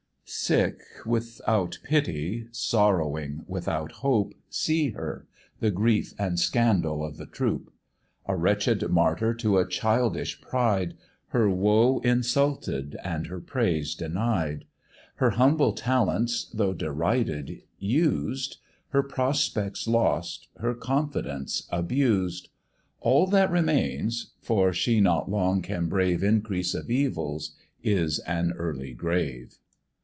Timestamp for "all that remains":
23.01-24.31